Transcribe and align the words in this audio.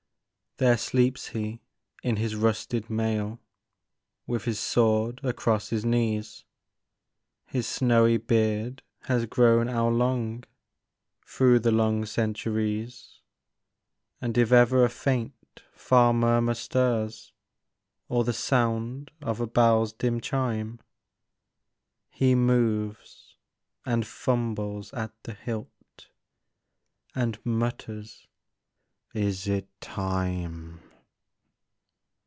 There 0.57 0.77
sleeps 0.77 1.29
he 1.29 1.59
in 2.03 2.17
his 2.17 2.35
rusted 2.35 2.87
mail, 2.87 3.39
With 4.27 4.43
his 4.43 4.59
sword 4.59 5.19
across 5.23 5.69
his 5.69 5.83
knees, 5.83 6.43
His 7.47 7.65
snowy 7.65 8.17
beard 8.17 8.83
has 9.05 9.25
grown 9.25 9.67
ell 9.67 9.89
long 9.89 10.43
Through 11.25 11.61
the 11.61 11.71
long 11.71 12.05
centuries. 12.05 13.21
And 14.21 14.37
if 14.37 14.51
ever 14.51 14.83
a 14.85 14.89
faint, 14.89 15.63
far 15.73 16.13
murmur 16.13 16.53
stirs, 16.53 17.33
Or 18.07 18.23
the 18.23 18.31
sound 18.33 19.09
of 19.19 19.41
a 19.41 19.47
bell's 19.47 19.93
dim 19.93 20.21
chime, 20.21 20.79
He 22.11 22.35
moves, 22.35 23.35
and 23.83 24.05
fumbles 24.05 24.93
at 24.93 25.11
the 25.23 25.33
hilt, 25.33 26.09
And 27.15 27.43
mutters," 27.43 28.27
Is 29.13 29.45
it 29.45 29.67
time? 29.81 30.79